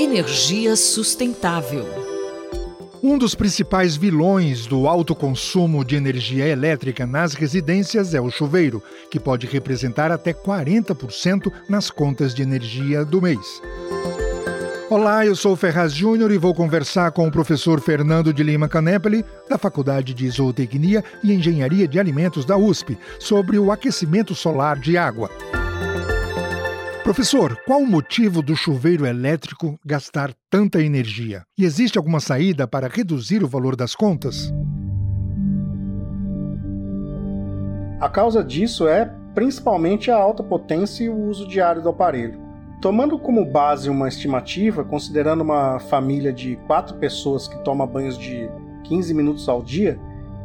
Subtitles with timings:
[0.00, 1.86] Energia sustentável.
[3.02, 8.82] Um dos principais vilões do alto consumo de energia elétrica nas residências é o chuveiro,
[9.10, 13.60] que pode representar até 40% nas contas de energia do mês.
[14.88, 19.22] Olá, eu sou Ferraz Júnior e vou conversar com o professor Fernando de Lima Canepeli,
[19.50, 24.96] da Faculdade de Zootecnia e Engenharia de Alimentos da USP, sobre o aquecimento solar de
[24.96, 25.30] água.
[27.10, 31.42] Professor, qual o motivo do chuveiro elétrico gastar tanta energia?
[31.58, 34.54] E existe alguma saída para reduzir o valor das contas?
[38.00, 42.38] A causa disso é principalmente a alta potência e o uso diário do aparelho.
[42.80, 48.48] Tomando como base uma estimativa, considerando uma família de quatro pessoas que toma banhos de
[48.84, 49.98] 15 minutos ao dia,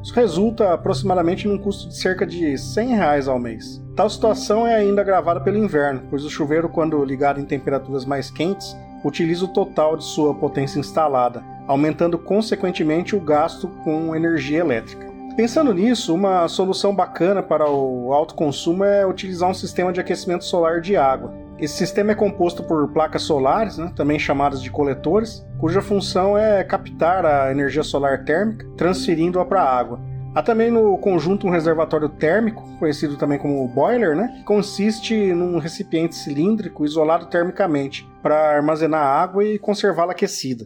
[0.00, 3.81] isso resulta aproximadamente num custo de cerca de 100 reais ao mês.
[3.94, 8.30] Tal situação é ainda agravada pelo inverno, pois o chuveiro, quando ligado em temperaturas mais
[8.30, 8.74] quentes,
[9.04, 15.12] utiliza o total de sua potência instalada, aumentando consequentemente o gasto com energia elétrica.
[15.36, 20.44] Pensando nisso, uma solução bacana para o alto consumo é utilizar um sistema de aquecimento
[20.44, 21.32] solar de água.
[21.58, 26.64] Esse sistema é composto por placas solares, né, também chamadas de coletores, cuja função é
[26.64, 30.00] captar a energia solar térmica, transferindo-a para a água.
[30.34, 35.58] Há também no conjunto um reservatório térmico, conhecido também como boiler, né, que consiste num
[35.58, 40.64] recipiente cilíndrico isolado termicamente para armazenar água e conservá-la aquecida.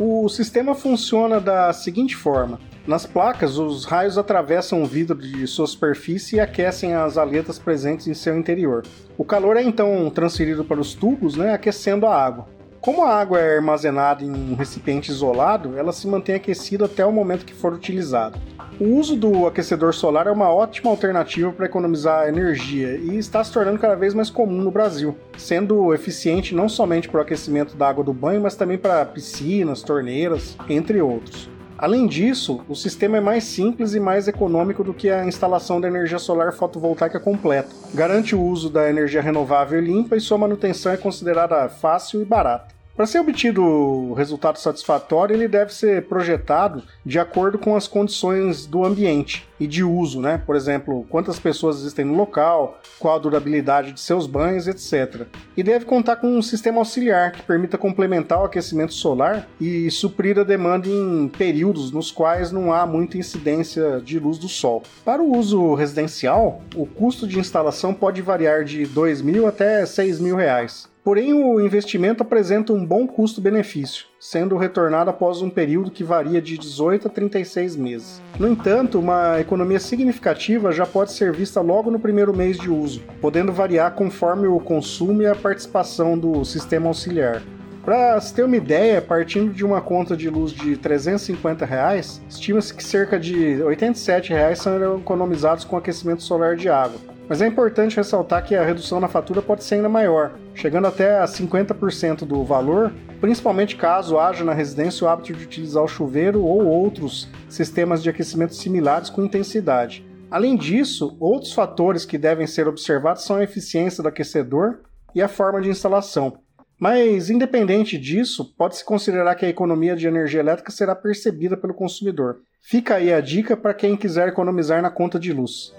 [0.00, 5.68] O sistema funciona da seguinte forma: nas placas, os raios atravessam o vidro de sua
[5.68, 8.84] superfície e aquecem as aletas presentes em seu interior.
[9.16, 12.55] O calor é então transferido para os tubos, né, aquecendo a água.
[12.86, 17.10] Como a água é armazenada em um recipiente isolado, ela se mantém aquecida até o
[17.10, 18.38] momento que for utilizada.
[18.78, 23.52] O uso do aquecedor solar é uma ótima alternativa para economizar energia e está se
[23.52, 27.88] tornando cada vez mais comum no Brasil, sendo eficiente não somente para o aquecimento da
[27.88, 31.50] água do banho, mas também para piscinas, torneiras, entre outros.
[31.76, 35.88] Além disso, o sistema é mais simples e mais econômico do que a instalação da
[35.88, 37.68] energia solar fotovoltaica completa.
[37.92, 42.24] Garante o uso da energia renovável e limpa e sua manutenção é considerada fácil e
[42.24, 42.75] barata.
[42.96, 48.86] Para ser obtido resultado satisfatório, ele deve ser projetado de acordo com as condições do
[48.86, 50.38] ambiente e de uso, né?
[50.38, 55.26] Por exemplo, quantas pessoas existem no local, qual a durabilidade de seus banhos, etc.
[55.54, 60.38] E deve contar com um sistema auxiliar que permita complementar o aquecimento solar e suprir
[60.38, 64.82] a demanda em períodos nos quais não há muita incidência de luz do sol.
[65.04, 69.84] Para o uso residencial, o custo de instalação pode variar de R$ 2 mil até
[69.84, 70.95] 6 mil reais.
[71.06, 76.58] Porém, o investimento apresenta um bom custo-benefício, sendo retornado após um período que varia de
[76.58, 78.20] 18 a 36 meses.
[78.40, 83.04] No entanto, uma economia significativa já pode ser vista logo no primeiro mês de uso,
[83.20, 87.40] podendo variar conforme o consumo e a participação do sistema auxiliar.
[87.84, 92.74] Para se ter uma ideia, partindo de uma conta de luz de 350 reais, estima-se
[92.74, 96.98] que cerca de 87 reais serão economizados com aquecimento solar de água,
[97.28, 101.18] mas é importante ressaltar que a redução na fatura pode ser ainda maior, chegando até
[101.18, 106.42] a 50% do valor, principalmente caso haja na residência o hábito de utilizar o chuveiro
[106.42, 110.06] ou outros sistemas de aquecimento similares com intensidade.
[110.30, 114.80] Além disso, outros fatores que devem ser observados são a eficiência do aquecedor
[115.14, 116.38] e a forma de instalação.
[116.78, 122.40] Mas, independente disso, pode-se considerar que a economia de energia elétrica será percebida pelo consumidor.
[122.60, 125.72] Fica aí a dica para quem quiser economizar na conta de luz.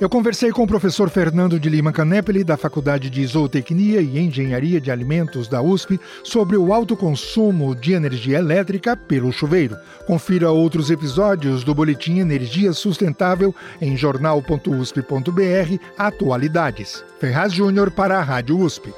[0.00, 4.80] Eu conversei com o professor Fernando de Lima Canepeli, da Faculdade de Zootecnia e Engenharia
[4.80, 9.76] de Alimentos da USP, sobre o alto consumo de energia elétrica pelo chuveiro.
[10.06, 17.04] Confira outros episódios do Boletim Energia Sustentável em jornal.usp.br Atualidades.
[17.18, 18.94] Ferraz Júnior para a Rádio USP.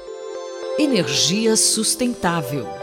[0.77, 2.80] Energia sustentável.